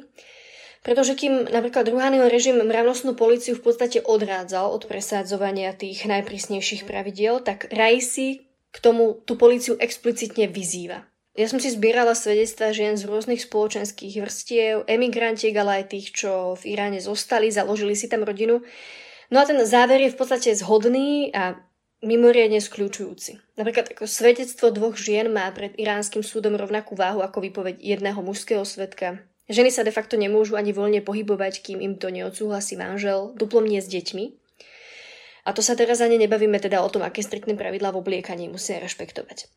pretože 0.80 1.16
kým 1.16 1.52
napríklad 1.52 1.92
Rouhaniho 1.92 2.32
režim 2.32 2.60
mravnostnú 2.64 3.16
policiu 3.16 3.56
v 3.60 3.64
podstate 3.68 4.00
odrádzal 4.00 4.72
od 4.72 4.88
presádzovania 4.88 5.76
tých 5.76 6.08
najprísnejších 6.08 6.88
pravidiel, 6.88 7.44
tak 7.44 7.68
Raisi 7.68 8.48
k 8.72 8.78
tomu 8.80 9.20
tú 9.28 9.36
policiu 9.36 9.76
explicitne 9.82 10.48
vyzýva. 10.48 11.04
Ja 11.38 11.48
som 11.48 11.62
si 11.62 11.72
zbierala 11.72 12.16
svedectva 12.16 12.76
žien 12.76 13.00
z 13.00 13.08
rôznych 13.08 13.40
spoločenských 13.40 14.24
vrstiev, 14.24 14.84
emigrantiek, 14.92 15.56
ale 15.56 15.84
aj 15.84 15.96
tých, 15.96 16.08
čo 16.12 16.60
v 16.60 16.76
Iráne 16.76 17.00
zostali, 17.00 17.48
založili 17.48 17.96
si 17.96 18.12
tam 18.12 18.28
rodinu. 18.28 18.60
No 19.32 19.38
a 19.40 19.48
ten 19.48 19.60
záver 19.64 20.04
je 20.04 20.12
v 20.12 20.20
podstate 20.20 20.52
zhodný 20.58 21.32
a 21.32 21.56
mimoriadne 22.04 22.60
skľúčujúci. 22.60 23.40
Napríklad 23.60 23.92
ako 23.96 24.08
svedectvo 24.08 24.72
dvoch 24.72 24.96
žien 24.96 25.32
má 25.32 25.48
pred 25.52 25.76
iránskym 25.76 26.24
súdom 26.24 26.56
rovnakú 26.56 26.96
váhu 26.96 27.20
ako 27.24 27.44
výpoveď 27.44 27.80
jedného 27.80 28.20
mužského 28.24 28.64
svetka 28.64 29.24
Ženy 29.50 29.74
sa 29.74 29.82
de 29.82 29.90
facto 29.90 30.14
nemôžu 30.14 30.54
ani 30.54 30.70
voľne 30.70 31.02
pohybovať, 31.02 31.66
kým 31.66 31.82
im 31.82 31.98
to 31.98 32.14
neodsúhlasí 32.14 32.78
manžel, 32.78 33.34
duplom 33.34 33.66
nie 33.66 33.82
s 33.82 33.90
deťmi. 33.90 34.26
A 35.50 35.50
to 35.58 35.66
sa 35.66 35.74
teraz 35.74 36.06
ani 36.06 36.22
nebavíme 36.22 36.62
teda 36.62 36.86
o 36.86 36.90
tom, 36.94 37.02
aké 37.02 37.26
striktné 37.26 37.58
pravidlá 37.58 37.90
v 37.90 38.00
obliekaní 38.06 38.46
musia 38.46 38.78
rešpektovať. 38.78 39.50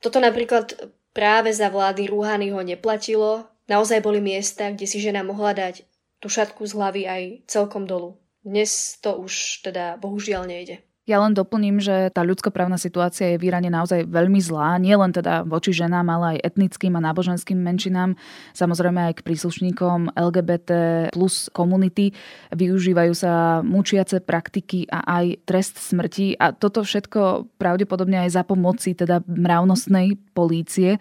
Toto 0.00 0.24
napríklad 0.24 0.88
práve 1.12 1.52
za 1.52 1.68
vlády 1.68 2.08
Rúhanyho 2.08 2.64
neplatilo. 2.64 3.44
Naozaj 3.68 4.00
boli 4.00 4.24
miesta, 4.24 4.72
kde 4.72 4.88
si 4.88 5.04
žena 5.04 5.20
mohla 5.20 5.52
dať 5.52 5.84
tú 6.22 6.32
šatku 6.32 6.64
z 6.64 6.72
hlavy 6.72 7.02
aj 7.04 7.22
celkom 7.50 7.84
dolu. 7.84 8.16
Dnes 8.40 8.96
to 9.04 9.20
už 9.20 9.66
teda 9.66 10.00
bohužiaľ 10.00 10.48
nejde. 10.48 10.85
Ja 11.06 11.22
len 11.22 11.38
doplním, 11.38 11.78
že 11.78 12.10
tá 12.10 12.26
ľudskoprávna 12.26 12.82
situácia 12.82 13.30
je 13.30 13.38
v 13.38 13.46
Iráne 13.46 13.70
naozaj 13.70 14.10
veľmi 14.10 14.42
zlá, 14.42 14.74
nielen 14.82 15.14
teda 15.14 15.46
voči 15.46 15.70
ženám, 15.70 16.02
ale 16.10 16.26
aj 16.34 16.50
etnickým 16.50 16.98
a 16.98 17.04
náboženským 17.06 17.54
menšinám, 17.54 18.18
samozrejme 18.50 19.06
aj 19.06 19.22
k 19.22 19.24
príslušníkom 19.30 20.18
LGBT 20.18 20.70
plus 21.14 21.46
komunity. 21.54 22.10
Využívajú 22.50 23.14
sa 23.14 23.62
mučiace 23.62 24.18
praktiky 24.18 24.90
a 24.90 25.22
aj 25.22 25.46
trest 25.46 25.78
smrti 25.78 26.42
a 26.42 26.50
toto 26.50 26.82
všetko 26.82 27.54
pravdepodobne 27.54 28.26
aj 28.26 28.30
za 28.34 28.42
pomoci 28.42 28.98
teda 28.98 29.22
mravnostnej 29.30 30.18
polície. 30.34 30.98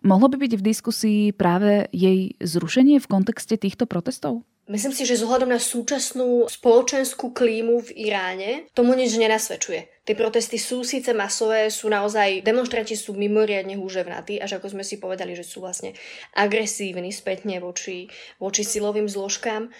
Mohlo 0.00 0.32
by 0.32 0.48
byť 0.48 0.52
v 0.56 0.66
diskusii 0.66 1.20
práve 1.36 1.92
jej 1.92 2.40
zrušenie 2.40 3.04
v 3.04 3.06
kontexte 3.06 3.60
týchto 3.60 3.84
protestov? 3.84 4.48
Myslím 4.72 4.96
si, 4.96 5.04
že 5.04 5.20
zohľadom 5.20 5.52
na 5.52 5.60
súčasnú 5.60 6.48
spoločenskú 6.48 7.36
klímu 7.36 7.84
v 7.84 8.08
Iráne 8.08 8.72
tomu 8.72 8.96
nič 8.96 9.12
nenasvedčuje. 9.20 9.91
Tie 10.02 10.18
protesty 10.18 10.58
sú 10.58 10.82
síce 10.82 11.14
masové, 11.14 11.70
sú 11.70 11.86
naozaj, 11.86 12.42
demonstranti 12.42 12.98
sú 12.98 13.14
mimoriadne 13.14 13.78
húževnatí, 13.78 14.42
až 14.42 14.58
ako 14.58 14.74
sme 14.74 14.84
si 14.84 14.98
povedali, 14.98 15.38
že 15.38 15.46
sú 15.46 15.62
vlastne 15.62 15.94
agresívni 16.34 17.14
spätne 17.14 17.62
voči, 17.62 18.10
voči 18.42 18.66
silovým 18.66 19.06
zložkám 19.06 19.70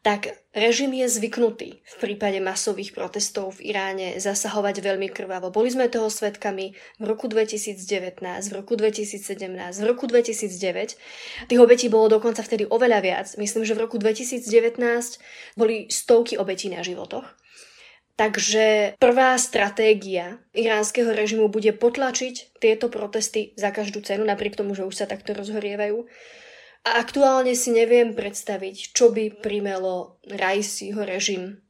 tak 0.00 0.32
režim 0.56 0.96
je 0.96 1.04
zvyknutý 1.04 1.84
v 1.84 1.94
prípade 2.00 2.40
masových 2.40 2.96
protestov 2.96 3.60
v 3.60 3.68
Iráne 3.68 4.16
zasahovať 4.16 4.80
veľmi 4.80 5.12
krvavo. 5.12 5.52
Boli 5.52 5.68
sme 5.68 5.92
toho 5.92 6.08
svetkami 6.08 6.72
v 6.72 7.04
roku 7.04 7.28
2019, 7.28 7.76
v 8.24 8.54
roku 8.56 8.80
2017, 8.80 9.20
v 9.76 9.84
roku 9.84 10.08
2009. 10.08 10.96
Tých 11.52 11.60
obetí 11.60 11.92
bolo 11.92 12.08
dokonca 12.08 12.40
vtedy 12.40 12.64
oveľa 12.64 12.98
viac. 13.04 13.28
Myslím, 13.36 13.68
že 13.68 13.76
v 13.76 13.84
roku 13.84 14.00
2019 14.00 14.40
boli 15.60 15.92
stovky 15.92 16.40
obetí 16.40 16.72
na 16.72 16.80
životoch. 16.80 17.39
Takže 18.20 19.00
prvá 19.00 19.32
stratégia 19.40 20.44
iránskeho 20.52 21.08
režimu 21.08 21.48
bude 21.48 21.72
potlačiť 21.72 22.60
tieto 22.60 22.92
protesty 22.92 23.56
za 23.56 23.72
každú 23.72 24.04
cenu, 24.04 24.28
napriek 24.28 24.60
tomu, 24.60 24.76
že 24.76 24.84
už 24.84 24.92
sa 24.92 25.08
takto 25.08 25.32
rozhorievajú 25.32 26.04
a 26.84 27.00
aktuálne 27.00 27.56
si 27.56 27.72
neviem 27.72 28.12
predstaviť, 28.12 28.92
čo 28.92 29.08
by 29.08 29.40
primelo 29.40 30.20
Raisiho 30.28 31.00
režim 31.00 31.64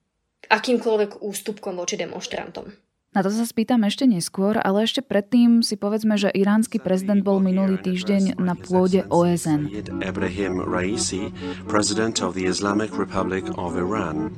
akýmkoľvek 0.51 1.23
ústupkom 1.23 1.79
voči 1.79 1.95
demonstrantom. 1.95 2.75
Na 3.11 3.27
to 3.27 3.31
sa 3.35 3.43
spýtam 3.43 3.83
ešte 3.83 4.07
neskôr, 4.07 4.55
ale 4.63 4.87
ešte 4.87 5.03
predtým 5.03 5.67
si 5.67 5.75
povedzme, 5.75 6.15
že 6.15 6.31
iránsky 6.31 6.79
prezident 6.79 7.27
bol 7.27 7.43
minulý 7.43 7.75
týždeň 7.83 8.39
na 8.39 8.55
pôde 8.55 9.03
OSN. 9.11 9.67
Ibrahim 9.99 10.63
Raisi, 10.63 11.35
president 11.67 12.23
of 12.23 12.39
the 12.39 12.47
Islamic 12.47 12.95
Republic 12.95 13.51
of 13.59 13.75
Iran. 13.75 14.31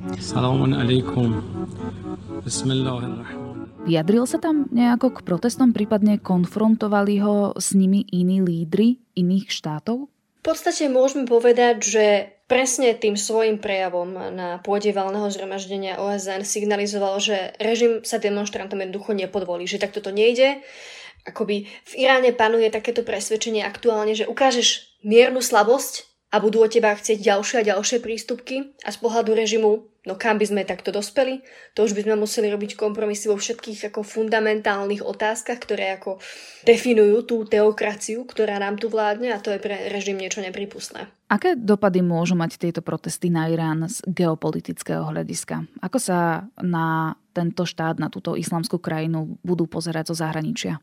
alaikum. 0.73 1.45
Vyjadril 3.85 4.25
sa 4.25 4.41
tam 4.41 4.65
nejako 4.73 5.21
k 5.21 5.25
protestom, 5.29 5.77
prípadne 5.77 6.17
konfrontovali 6.17 7.21
ho 7.21 7.53
s 7.53 7.77
nimi 7.77 8.09
iní 8.09 8.41
lídry 8.41 9.05
iných 9.13 9.53
štátov? 9.53 10.09
V 10.09 10.43
podstate 10.43 10.89
môžeme 10.89 11.29
povedať, 11.29 11.77
že 11.85 12.05
presne 12.53 12.93
tým 12.93 13.17
svojim 13.17 13.57
prejavom 13.57 14.13
na 14.13 14.61
pôde 14.61 14.93
valného 14.93 15.25
zhromaždenia 15.33 15.97
OSN 15.97 16.45
signalizoval, 16.45 17.17
že 17.17 17.57
režim 17.57 18.05
sa 18.05 18.21
demonstrantom 18.21 18.77
jednoducho 18.77 19.17
nepodvolí, 19.17 19.65
že 19.65 19.81
takto 19.81 20.05
to 20.05 20.13
nejde. 20.13 20.61
Akoby 21.25 21.65
v 21.65 21.93
Iráne 21.97 22.37
panuje 22.37 22.69
takéto 22.69 23.01
presvedčenie 23.01 23.65
aktuálne, 23.65 24.13
že 24.13 24.29
ukážeš 24.29 25.01
miernu 25.01 25.41
slabosť 25.41 26.12
a 26.33 26.41
budú 26.41 26.65
od 26.65 26.73
teba 26.73 26.97
chcieť 26.97 27.21
ďalšie 27.21 27.57
a 27.61 27.69
ďalšie 27.77 28.01
prístupky 28.01 28.73
a 28.83 28.89
z 28.89 28.99
pohľadu 29.05 29.37
režimu, 29.37 29.85
no 30.09 30.17
kam 30.17 30.41
by 30.41 30.49
sme 30.49 30.63
takto 30.65 30.89
dospeli, 30.89 31.45
to 31.77 31.85
už 31.85 31.93
by 31.93 32.09
sme 32.09 32.17
museli 32.17 32.49
robiť 32.49 32.73
kompromisy 32.75 33.29
vo 33.29 33.37
všetkých 33.37 33.93
ako 33.93 34.01
fundamentálnych 34.01 35.05
otázkach, 35.05 35.61
ktoré 35.61 36.01
ako 36.01 36.19
definujú 36.65 37.29
tú 37.29 37.37
teokraciu, 37.45 38.25
ktorá 38.25 38.57
nám 38.57 38.81
tu 38.81 38.89
vládne 38.89 39.37
a 39.37 39.39
to 39.45 39.53
je 39.53 39.61
pre 39.61 39.93
režim 39.93 40.17
niečo 40.17 40.41
nepripustné. 40.41 41.05
Aké 41.29 41.53
dopady 41.53 42.01
môžu 42.01 42.33
mať 42.33 42.57
tieto 42.57 42.81
protesty 42.81 43.29
na 43.29 43.53
Irán 43.53 43.85
z 43.89 44.01
geopolitického 44.09 45.05
hľadiska? 45.05 45.69
Ako 45.85 46.01
sa 46.01 46.49
na 46.61 47.17
tento 47.37 47.65
štát, 47.65 47.97
na 48.01 48.13
túto 48.13 48.37
islamskú 48.37 48.81
krajinu 48.81 49.41
budú 49.45 49.69
pozerať 49.69 50.13
zo 50.13 50.17
zahraničia? 50.21 50.81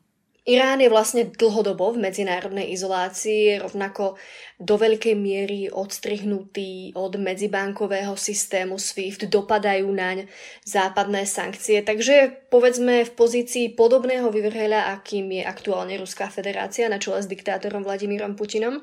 Irán 0.50 0.82
je 0.82 0.90
vlastne 0.90 1.30
dlhodobo 1.30 1.94
v 1.94 2.10
medzinárodnej 2.10 2.74
izolácii, 2.74 3.62
rovnako 3.62 4.18
do 4.58 4.76
veľkej 4.82 5.14
miery 5.14 5.70
odstrihnutý 5.70 6.98
od 6.98 7.22
medzibankového 7.22 8.18
systému 8.18 8.82
SWIFT, 8.82 9.30
dopadajú 9.30 9.86
naň 9.86 10.26
západné 10.66 11.30
sankcie, 11.30 11.86
takže 11.86 12.50
povedzme 12.50 13.06
v 13.06 13.12
pozícii 13.14 13.78
podobného 13.78 14.34
vyvrheľa, 14.34 14.98
akým 14.98 15.30
je 15.38 15.46
aktuálne 15.46 15.94
Ruská 16.02 16.34
federácia 16.34 16.90
na 16.90 16.98
čele 16.98 17.22
s 17.22 17.30
diktátorom 17.30 17.86
Vladimírom 17.86 18.34
Putinom. 18.34 18.82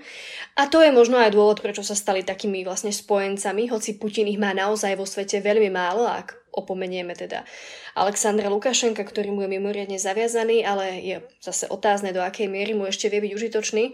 A 0.54 0.70
to 0.70 0.86
je 0.86 0.94
možno 0.94 1.18
aj 1.18 1.34
dôvod, 1.34 1.58
prečo 1.58 1.82
sa 1.82 1.98
stali 1.98 2.22
takými 2.22 2.62
vlastne 2.62 2.94
spojencami, 2.94 3.74
hoci 3.74 3.98
Putin 3.98 4.30
ich 4.30 4.38
má 4.38 4.54
naozaj 4.54 4.94
vo 4.94 5.02
svete 5.04 5.42
veľmi 5.42 5.74
málo, 5.74 6.06
ak 6.06 6.45
opomenieme 6.52 7.16
teda 7.16 7.42
Alexandra 7.96 8.46
Lukašenka, 8.52 9.02
ktorý 9.02 9.32
mu 9.34 9.44
je 9.44 9.50
mimoriadne 9.56 9.98
zaviazaný, 9.98 10.62
ale 10.62 11.00
je 11.00 11.16
zase 11.42 11.66
otázne, 11.68 12.12
do 12.14 12.20
akej 12.22 12.46
miery 12.46 12.72
mu 12.76 12.86
ešte 12.86 13.10
vie 13.10 13.24
byť 13.24 13.32
užitočný 13.32 13.84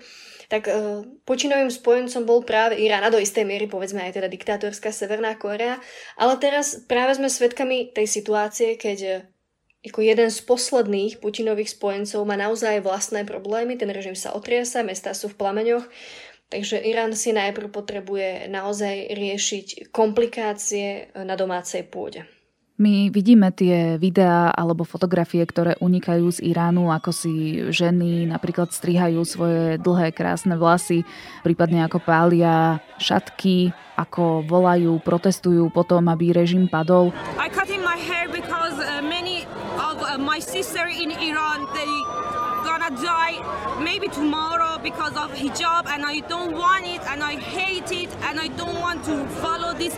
tak 0.53 0.69
uh, 0.69 1.01
Putinovým 1.25 1.73
spojencom 1.73 2.29
bol 2.29 2.45
práve 2.45 2.77
Irán 2.77 3.01
a 3.01 3.09
do 3.09 3.17
istej 3.17 3.49
miery 3.49 3.65
povedzme 3.65 4.05
aj 4.05 4.21
teda 4.21 4.29
diktátorská 4.29 4.93
Severná 4.93 5.33
Korea, 5.41 5.81
ale 6.21 6.37
teraz 6.37 6.77
práve 6.85 7.17
sme 7.17 7.33
svedkami 7.33 7.89
tej 7.89 8.05
situácie, 8.05 8.77
keď 8.77 9.25
ako 9.83 10.01
jeden 10.05 10.29
z 10.29 10.39
posledných 10.45 11.25
Putinových 11.25 11.75
spojencov 11.75 12.23
má 12.23 12.37
naozaj 12.39 12.85
vlastné 12.85 13.25
problémy, 13.25 13.75
ten 13.75 13.89
režim 13.91 14.15
sa 14.15 14.37
otriasa, 14.37 14.87
mesta 14.87 15.11
sú 15.11 15.33
v 15.33 15.41
plameňoch, 15.41 15.89
takže 16.53 16.79
Irán 16.85 17.17
si 17.17 17.35
najprv 17.35 17.73
potrebuje 17.73 18.47
naozaj 18.53 19.11
riešiť 19.11 19.91
komplikácie 19.91 21.17
na 21.17 21.35
domácej 21.35 21.89
pôde. 21.89 22.29
My 22.83 23.15
vidíme 23.15 23.55
tie 23.55 23.95
videá 23.95 24.51
alebo 24.51 24.83
fotografie, 24.83 25.47
ktoré 25.47 25.79
unikajú 25.79 26.35
z 26.35 26.43
Iránu, 26.51 26.91
ako 26.91 27.15
si 27.15 27.62
ženy 27.71 28.27
napríklad 28.27 28.75
strihajú 28.75 29.23
svoje 29.23 29.79
dlhé 29.79 30.11
krásne 30.11 30.59
vlasy, 30.59 31.07
prípadne 31.47 31.87
ako 31.87 32.03
pália 32.03 32.83
šatky, 32.99 33.71
ako 33.95 34.43
volajú, 34.43 34.99
protestujú 34.99 35.71
potom, 35.71 36.11
aby 36.11 36.35
režim 36.35 36.67
padol. 36.67 37.15
I 37.39 37.47
cut 37.55 37.71
in 37.71 37.87
my 37.87 37.95
hair 37.95 38.27
because 38.27 38.75
uh, 38.83 38.99
many 38.99 39.47
of 39.79 40.03
uh, 40.03 40.19
my 40.19 40.43
sister 40.43 40.91
in 40.91 41.15
Iran, 41.15 41.62
they 41.79 42.32
die 42.99 43.41
maybe 43.81 44.09
tomorrow 44.09 44.79
because 44.83 45.17
of 45.17 45.33
hijab 45.33 45.87
and 45.89 46.05
I 46.05 46.21
don't 46.29 46.53
want 46.57 46.85
it 46.87 47.03
and 47.09 47.23
I 47.23 47.41
hate 47.41 47.91
it 47.93 48.11
and 48.29 48.41
I 48.41 48.49
don't 48.55 48.79
want 48.81 49.05
to 49.09 49.25
follow 49.41 49.73
this 49.75 49.95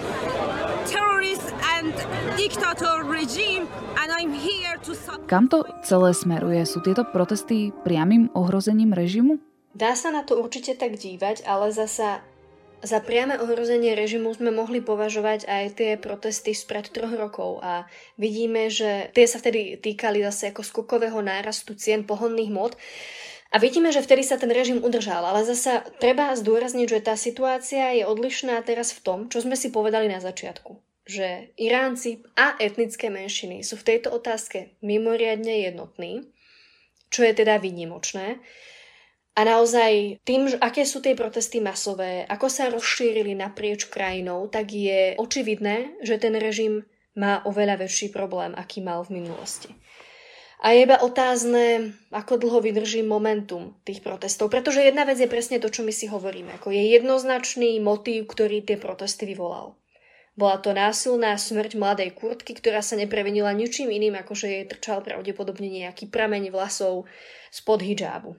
terrorist 0.86 1.54
and 1.78 1.92
dictator 2.36 3.04
regime 3.04 3.66
and 4.00 4.08
I'm 4.12 4.32
here 4.32 4.76
to... 4.84 4.92
Kam 5.26 5.48
to 5.48 5.64
celé 5.82 6.12
smeruje? 6.12 6.62
Sú 6.68 6.84
tieto 6.84 7.08
protesty 7.08 7.72
priamým 7.84 8.30
ohrozením 8.36 8.92
režimu? 8.92 9.40
Dá 9.74 9.98
sa 9.98 10.14
na 10.14 10.22
to 10.22 10.38
určite 10.38 10.78
tak 10.78 10.94
dívať, 10.94 11.42
ale 11.50 11.74
zasa 11.74 12.22
za 12.84 13.00
priame 13.00 13.40
ohrozenie 13.40 13.96
režimu 13.96 14.36
sme 14.36 14.52
mohli 14.52 14.84
považovať 14.84 15.48
aj 15.48 15.64
tie 15.80 15.90
protesty 15.96 16.52
spred 16.52 16.92
troch 16.92 17.16
rokov 17.16 17.64
a 17.64 17.88
vidíme, 18.20 18.68
že 18.68 19.08
tie 19.16 19.24
sa 19.24 19.40
vtedy 19.40 19.80
týkali 19.80 20.20
zase 20.20 20.52
ako 20.52 20.60
skokového 20.60 21.18
nárastu 21.24 21.72
cien 21.74 22.04
pohonných 22.04 22.52
mod. 22.52 22.76
A 23.54 23.62
vidíme, 23.62 23.88
že 23.94 24.02
vtedy 24.02 24.26
sa 24.26 24.36
ten 24.36 24.50
režim 24.50 24.82
udržal, 24.82 25.24
ale 25.24 25.46
zasa 25.46 25.86
treba 26.02 26.34
zdôrazniť, 26.34 26.86
že 26.90 27.06
tá 27.06 27.14
situácia 27.14 27.94
je 27.96 28.04
odlišná 28.04 28.60
teraz 28.66 28.92
v 28.92 29.00
tom, 29.00 29.18
čo 29.32 29.40
sme 29.40 29.54
si 29.54 29.72
povedali 29.72 30.10
na 30.10 30.18
začiatku. 30.18 30.76
Že 31.06 31.54
Iránci 31.56 32.20
a 32.34 32.58
etnické 32.58 33.08
menšiny 33.08 33.62
sú 33.62 33.78
v 33.78 33.86
tejto 33.94 34.10
otázke 34.10 34.74
mimoriadne 34.82 35.70
jednotní, 35.70 36.26
čo 37.14 37.22
je 37.22 37.32
teda 37.32 37.62
výnimočné. 37.62 38.42
A 39.34 39.42
naozaj 39.42 40.22
tým, 40.22 40.46
aké 40.62 40.86
sú 40.86 41.02
tie 41.02 41.18
protesty 41.18 41.58
masové, 41.58 42.22
ako 42.30 42.46
sa 42.46 42.70
rozšírili 42.70 43.34
naprieč 43.34 43.90
krajinou, 43.90 44.46
tak 44.46 44.70
je 44.70 45.18
očividné, 45.18 45.98
že 46.06 46.22
ten 46.22 46.38
režim 46.38 46.86
má 47.18 47.42
oveľa 47.42 47.82
väčší 47.82 48.14
problém, 48.14 48.54
aký 48.54 48.78
mal 48.78 49.02
v 49.02 49.18
minulosti. 49.22 49.74
A 50.64 50.72
je 50.72 50.86
iba 50.86 50.96
otázne, 51.02 51.92
ako 52.08 52.40
dlho 52.40 52.62
vydrží 52.64 53.04
momentum 53.04 53.76
tých 53.84 54.00
protestov. 54.00 54.48
Pretože 54.48 54.86
jedna 54.86 55.04
vec 55.04 55.20
je 55.20 55.28
presne 55.28 55.60
to, 55.60 55.68
čo 55.68 55.84
my 55.84 55.92
si 55.92 56.08
hovoríme. 56.08 56.56
Ako 56.56 56.72
je 56.72 56.94
jednoznačný 56.94 57.82
motív, 57.84 58.30
ktorý 58.32 58.64
tie 58.64 58.80
protesty 58.80 59.28
vyvolal. 59.28 59.76
Bola 60.34 60.58
to 60.58 60.72
násilná 60.72 61.36
smrť 61.36 61.76
mladej 61.76 62.10
kurtky, 62.16 62.56
ktorá 62.56 62.80
sa 62.80 62.96
neprevenila 62.96 63.52
ničím 63.52 63.92
iným, 63.92 64.18
ako 64.18 64.32
že 64.34 64.46
jej 64.50 64.64
trčal 64.64 65.04
pravdepodobne 65.04 65.68
nejaký 65.68 66.08
prameň 66.08 66.48
vlasov 66.48 67.06
spod 67.52 67.84
hijabu. 67.84 68.34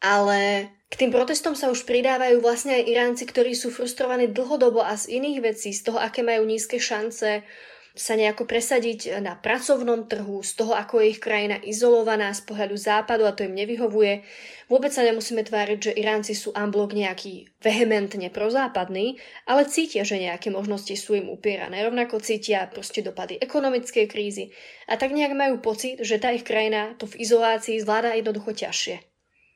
Ale 0.00 0.72
k 0.90 0.94
tým 0.96 1.14
protestom 1.14 1.54
sa 1.54 1.70
už 1.70 1.86
pridávajú 1.86 2.42
vlastne 2.42 2.80
aj 2.80 2.88
Iránci, 2.88 3.24
ktorí 3.28 3.54
sú 3.54 3.70
frustrovaní 3.70 4.32
dlhodobo 4.32 4.82
a 4.82 4.98
z 4.98 5.20
iných 5.20 5.38
vecí, 5.54 5.70
z 5.70 5.86
toho, 5.86 6.02
aké 6.02 6.24
majú 6.26 6.42
nízke 6.48 6.80
šance 6.80 7.46
sa 7.90 8.14
nejako 8.14 8.46
presadiť 8.46 9.18
na 9.18 9.34
pracovnom 9.34 10.06
trhu, 10.06 10.46
z 10.46 10.52
toho, 10.54 10.78
ako 10.78 11.02
je 11.02 11.06
ich 11.10 11.20
krajina 11.20 11.58
izolovaná 11.58 12.30
z 12.30 12.46
pohľadu 12.46 12.78
západu 12.78 13.26
a 13.26 13.34
to 13.34 13.42
im 13.42 13.54
nevyhovuje. 13.58 14.22
Vôbec 14.70 14.94
sa 14.94 15.02
nemusíme 15.02 15.42
tváriť, 15.42 15.78
že 15.90 15.98
Iránci 15.98 16.38
sú 16.38 16.54
amblok 16.54 16.94
nejaký 16.94 17.50
vehementne 17.58 18.30
prozápadný, 18.30 19.18
ale 19.44 19.66
cítia, 19.66 20.06
že 20.06 20.22
nejaké 20.22 20.54
možnosti 20.54 20.94
sú 20.94 21.18
im 21.18 21.28
upierané. 21.28 21.82
Rovnako 21.82 22.22
cítia 22.22 22.70
proste 22.70 23.02
dopady 23.02 23.42
ekonomickej 23.42 24.06
krízy 24.06 24.54
a 24.86 24.94
tak 24.94 25.10
nejak 25.10 25.34
majú 25.34 25.58
pocit, 25.58 25.98
že 26.00 26.22
tá 26.22 26.30
ich 26.30 26.46
krajina 26.46 26.94
to 26.94 27.10
v 27.10 27.18
izolácii 27.26 27.82
zvláda 27.82 28.14
jednoducho 28.14 28.54
ťažšie. 28.54 29.09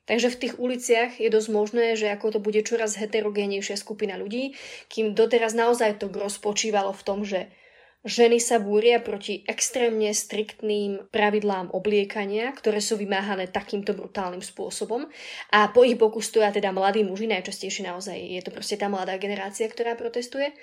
Takže 0.05 0.29
v 0.29 0.39
tých 0.45 0.53
uliciach 0.61 1.17
je 1.17 1.29
dosť 1.33 1.49
možné, 1.49 1.85
že 1.97 2.13
ako 2.13 2.37
to 2.37 2.39
bude 2.41 2.61
čoraz 2.61 2.93
heterogénejšia 3.01 3.73
skupina 3.73 4.13
ľudí, 4.21 4.53
kým 4.85 5.17
doteraz 5.17 5.57
naozaj 5.57 5.97
to 5.97 6.13
gros 6.13 6.37
spočívalo 6.37 6.93
v 6.93 7.05
tom, 7.05 7.25
že 7.25 7.49
ženy 8.05 8.37
sa 8.37 8.61
búria 8.61 9.01
proti 9.01 9.41
extrémne 9.49 10.13
striktným 10.13 11.09
pravidlám 11.09 11.73
obliekania, 11.73 12.53
ktoré 12.53 12.77
sú 12.77 13.01
vymáhané 13.01 13.49
takýmto 13.49 13.97
brutálnym 13.97 14.45
spôsobom. 14.45 15.09
A 15.49 15.73
po 15.73 15.81
ich 15.81 15.97
boku 15.97 16.21
stoja 16.21 16.53
teda 16.53 16.69
mladí 16.69 17.01
muži, 17.01 17.25
najčastejšie 17.25 17.89
naozaj 17.89 18.15
je 18.15 18.41
to 18.45 18.53
proste 18.53 18.77
tá 18.77 18.85
mladá 18.85 19.17
generácia, 19.17 19.65
ktorá 19.65 19.97
protestuje, 19.97 20.53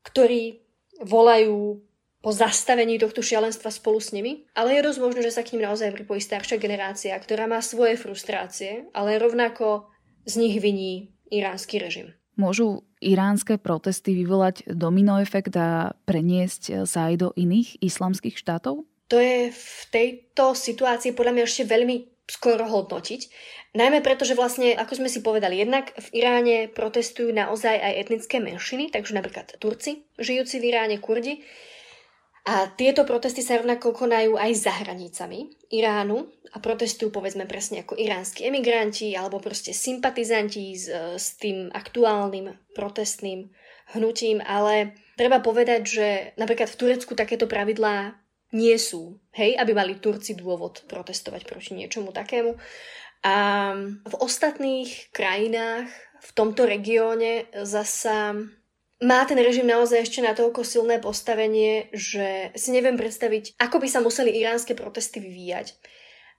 ktorí 0.00 0.64
volajú 1.04 1.84
po 2.22 2.30
zastavení 2.30 3.02
tohto 3.02 3.20
šialenstva 3.20 3.74
spolu 3.74 3.98
s 3.98 4.14
nimi, 4.14 4.46
ale 4.54 4.78
je 4.78 4.86
dosť 4.86 4.98
možné, 5.02 5.20
že 5.26 5.34
sa 5.34 5.42
k 5.42 5.58
ním 5.58 5.66
naozaj 5.66 5.90
pripojí 5.90 6.22
staršia 6.22 6.62
generácia, 6.62 7.18
ktorá 7.18 7.50
má 7.50 7.58
svoje 7.58 7.98
frustrácie, 7.98 8.86
ale 8.94 9.18
rovnako 9.18 9.90
z 10.22 10.38
nich 10.38 10.62
viní 10.62 11.10
iránsky 11.34 11.82
režim. 11.82 12.14
Môžu 12.38 12.86
iránske 13.02 13.58
protesty 13.60 14.16
vyvolať 14.16 14.64
domino 14.70 15.20
efekt 15.20 15.52
a 15.58 15.92
preniesť 16.08 16.88
sa 16.88 17.12
aj 17.12 17.14
do 17.20 17.28
iných 17.36 17.82
islamských 17.82 18.38
štátov? 18.38 18.88
To 19.12 19.16
je 19.20 19.52
v 19.52 19.80
tejto 19.92 20.56
situácii 20.56 21.12
podľa 21.12 21.36
mňa 21.36 21.44
ešte 21.44 21.68
veľmi 21.68 21.96
skoro 22.24 22.64
hodnotiť. 22.64 23.20
Najmä 23.76 24.00
preto, 24.00 24.24
že 24.24 24.38
vlastne, 24.38 24.72
ako 24.72 25.04
sme 25.04 25.08
si 25.12 25.20
povedali, 25.20 25.60
jednak 25.60 25.92
v 25.92 26.22
Iráne 26.22 26.56
protestujú 26.72 27.28
naozaj 27.34 27.76
aj 27.76 27.92
etnické 28.08 28.40
menšiny, 28.40 28.88
takže 28.88 29.12
napríklad 29.12 29.52
Turci, 29.60 30.08
žijúci 30.16 30.62
v 30.62 30.72
Iráne, 30.72 30.96
Kurdi, 31.02 31.44
a 32.42 32.66
tieto 32.74 33.06
protesty 33.06 33.38
sa 33.38 33.62
rovnako 33.62 33.94
konajú 33.94 34.34
aj 34.34 34.50
za 34.58 34.74
hranicami 34.74 35.46
Iránu 35.70 36.26
a 36.50 36.58
protestujú 36.58 37.14
povedzme 37.14 37.46
presne 37.46 37.86
ako 37.86 37.94
iránsky 37.94 38.50
emigranti 38.50 39.14
alebo 39.14 39.38
proste 39.38 39.70
sympatizanti 39.70 40.74
s, 40.74 40.90
s 41.16 41.38
tým 41.38 41.70
aktuálnym 41.70 42.50
protestným 42.74 43.46
hnutím, 43.94 44.42
ale 44.42 44.98
treba 45.14 45.38
povedať, 45.38 45.80
že 45.86 46.08
napríklad 46.34 46.66
v 46.66 46.78
Turecku 46.82 47.14
takéto 47.14 47.46
pravidlá 47.46 48.18
nie 48.52 48.76
sú, 48.76 49.22
hej, 49.32 49.56
aby 49.56 49.72
mali 49.72 50.02
Turci 50.02 50.34
dôvod 50.36 50.84
protestovať 50.90 51.46
proti 51.48 51.72
niečomu 51.78 52.10
takému. 52.10 52.58
A 53.22 53.36
v 54.02 54.14
ostatných 54.18 55.14
krajinách 55.14 55.88
v 56.20 56.30
tomto 56.34 56.66
regióne 56.66 57.46
zasa 57.62 58.34
má 59.02 59.26
ten 59.26 59.36
režim 59.36 59.66
naozaj 59.66 60.06
ešte 60.06 60.22
natoľko 60.22 60.62
silné 60.62 61.02
postavenie, 61.02 61.90
že 61.90 62.54
si 62.54 62.70
neviem 62.70 62.94
predstaviť, 62.94 63.58
ako 63.58 63.82
by 63.82 63.88
sa 63.90 63.98
museli 63.98 64.30
iránske 64.38 64.78
protesty 64.78 65.18
vyvíjať, 65.18 65.74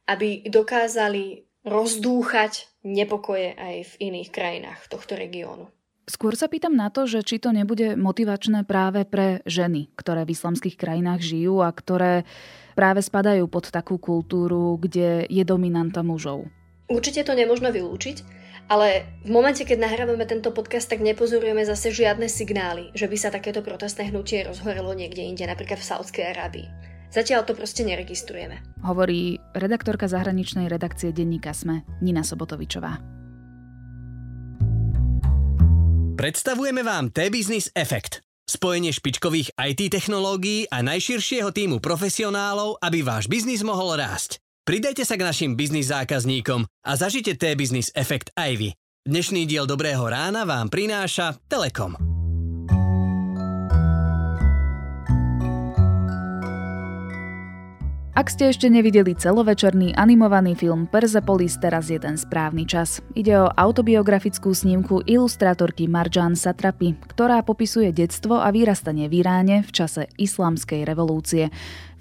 aby 0.08 0.47
dokázali 0.47 1.43
rozdúchať 1.67 2.71
nepokoje 2.84 3.56
aj 3.56 3.76
v 3.88 3.93
iných 4.12 4.30
krajinách 4.32 4.80
tohto 4.88 5.15
regiónu. 5.15 5.67
Skôr 6.04 6.36
sa 6.36 6.52
pýtam 6.52 6.76
na 6.76 6.91
to, 6.91 7.08
že 7.08 7.23
či 7.23 7.39
to 7.39 7.56
nebude 7.56 7.95
motivačné 7.95 8.67
práve 8.67 9.08
pre 9.08 9.39
ženy, 9.47 9.88
ktoré 9.95 10.28
v 10.28 10.36
islamských 10.36 10.76
krajinách 10.76 11.23
žijú 11.23 11.63
a 11.63 11.71
ktoré 11.71 12.28
práve 12.76 12.99
spadajú 12.99 13.47
pod 13.47 13.71
takú 13.71 13.95
kultúru, 13.95 14.76
kde 14.76 15.23
je 15.32 15.43
dominanta 15.47 16.04
mužov. 16.04 16.52
Určite 16.91 17.23
to 17.23 17.32
nemôžno 17.32 17.71
vylúčiť, 17.71 18.42
ale 18.73 19.05
v 19.21 19.29
momente, 19.29 19.62
keď 19.62 19.86
nahrávame 19.86 20.25
tento 20.25 20.49
podcast, 20.49 20.89
tak 20.89 21.05
nepozorujeme 21.05 21.62
zase 21.62 21.93
žiadne 21.93 22.25
signály, 22.25 22.89
že 22.97 23.05
by 23.05 23.17
sa 23.21 23.29
takéto 23.29 23.62
protestné 23.62 24.09
hnutie 24.09 24.41
rozhorelo 24.41 24.97
niekde 24.97 25.21
inde, 25.21 25.45
napríklad 25.45 25.77
v 25.77 25.89
Saudskej 25.93 26.33
Arábii. 26.33 26.65
Zatiaľ 27.13 27.45
to 27.45 27.53
proste 27.53 27.86
neregistrujeme. 27.86 28.65
Hovorí 28.81 29.38
redaktorka 29.53 30.09
zahraničnej 30.09 30.65
redakcie 30.65 31.13
denníka 31.13 31.53
SME 31.53 31.86
Nina 32.01 32.25
Sobotovičová. 32.25 32.97
Predstavujeme 36.17 36.81
vám 36.81 37.13
T-Business 37.13 37.69
Effect. 37.77 38.25
Spojenie 38.43 38.91
špičkových 38.91 39.55
IT 39.55 39.93
technológií 39.93 40.67
a 40.67 40.81
najširšieho 40.81 41.53
týmu 41.53 41.77
profesionálov, 41.79 42.81
aby 42.81 42.99
váš 43.05 43.29
biznis 43.29 43.63
mohol 43.63 43.95
rásť. 43.95 44.42
Pridajte 44.63 45.04
sa 45.04 45.19
k 45.19 45.28
našim 45.28 45.60
biznis 45.60 45.91
zákazníkom 45.91 46.63
a 46.88 46.91
zažite 46.95 47.36
T-Business 47.36 47.91
Effect 47.99 48.32
aj 48.39 48.52
vy. 48.56 48.69
Dnešný 49.04 49.43
diel 49.43 49.67
Dobrého 49.67 50.08
rána 50.08 50.47
vám 50.47 50.71
prináša 50.71 51.36
Telekom. 51.52 51.99
Ak 58.15 58.32
ste 58.32 58.56
ešte 58.56 58.71
nevideli 58.71 59.12
celovečerný 59.12 59.99
animovaný 59.99 60.56
film 60.56 60.88
Persepolis, 60.88 61.60
teraz 61.60 61.91
je 61.91 61.99
ten 61.99 62.15
správny 62.15 62.63
čas. 62.63 63.04
Ide 63.19 63.43
o 63.43 63.52
autobiografickú 63.52 64.56
snímku 64.56 65.04
ilustrátorky 65.04 65.91
Marjan 65.91 66.39
Satrapi, 66.39 66.95
ktorá 67.12 67.43
popisuje 67.43 67.91
detstvo 67.91 68.39
a 68.39 68.47
vyrastanie 68.56 69.12
v 69.12 69.28
Iráne 69.28 69.67
v 69.67 69.71
čase 69.76 70.08
islamskej 70.15 70.88
revolúcie. 70.88 71.52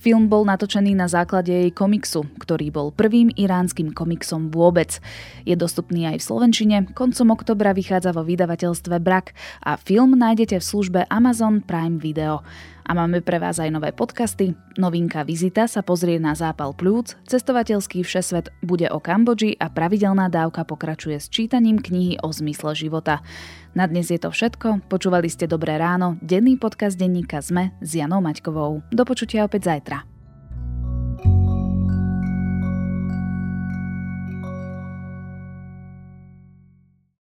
Film 0.03 0.27
bol 0.27 0.43
natočený 0.43 0.99
na 0.99 1.07
základe 1.07 1.55
jej 1.55 1.71
komiksu, 1.71 2.27
ktorý 2.43 2.75
bol 2.75 2.91
prvým 2.91 3.31
iránskym 3.38 3.95
komiksom 3.95 4.51
vôbec. 4.51 4.99
Je 5.47 5.55
dostupný 5.55 6.11
aj 6.11 6.19
v 6.19 6.27
Slovenčine, 6.27 6.77
koncom 6.91 7.31
oktobra 7.31 7.71
vychádza 7.71 8.11
vo 8.11 8.27
vydavateľstve 8.27 8.99
Brak 8.99 9.31
a 9.62 9.79
film 9.79 10.19
nájdete 10.19 10.59
v 10.59 10.65
službe 10.67 11.01
Amazon 11.07 11.62
Prime 11.62 12.03
Video. 12.03 12.43
A 12.83 12.99
máme 12.99 13.23
pre 13.23 13.38
vás 13.38 13.62
aj 13.62 13.71
nové 13.71 13.95
podcasty. 13.95 14.59
Novinka 14.75 15.23
Vizita 15.23 15.71
sa 15.71 15.87
pozrie 15.87 16.19
na 16.19 16.35
zápal 16.35 16.75
plúc, 16.75 17.15
cestovateľský 17.31 18.03
všesvet 18.03 18.51
bude 18.59 18.91
o 18.91 18.99
Kambodži 18.99 19.55
a 19.55 19.71
pravidelná 19.71 20.27
dávka 20.27 20.67
pokračuje 20.67 21.23
s 21.23 21.31
čítaním 21.31 21.79
knihy 21.79 22.19
o 22.27 22.35
zmysle 22.35 22.75
života. 22.75 23.23
Na 23.72 23.88
dnes 23.88 24.12
je 24.12 24.20
to 24.20 24.28
všetko. 24.28 24.85
Počúvali 24.92 25.32
ste 25.32 25.48
Dobré 25.48 25.80
ráno, 25.80 26.20
denný 26.20 26.61
podcast 26.61 27.00
denníka 27.00 27.40
ZME 27.40 27.72
s 27.80 27.96
Janou 27.96 28.20
Maťkovou. 28.20 28.85
Do 28.92 29.04
počutia 29.08 29.48
opäť 29.48 29.72
zajtra. 29.72 30.12